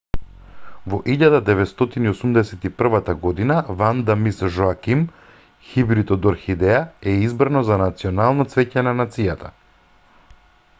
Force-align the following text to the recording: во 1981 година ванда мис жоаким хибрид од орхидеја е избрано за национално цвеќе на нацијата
во 0.93 0.99
1981 1.15 3.13
година 3.25 3.57
ванда 3.81 4.15
мис 4.23 4.41
жоаким 4.57 5.05
хибрид 5.69 6.15
од 6.17 6.27
орхидеја 6.33 6.83
е 7.15 7.15
избрано 7.29 7.65
за 7.71 7.81
национално 7.87 8.51
цвеќе 8.55 8.89
на 8.91 8.99
нацијата 9.07 9.53